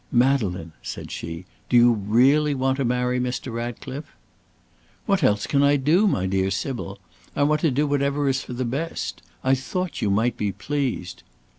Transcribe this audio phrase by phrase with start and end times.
[0.11, 3.53] "Madeleine," said she, "do you really want to marry Mr.
[3.53, 4.15] Ratcliffe?"
[5.05, 6.97] "What else can I do, my dear Sybil?
[7.35, 9.21] I want to do whatever is for the best.
[9.43, 11.21] I thought you might be pleased."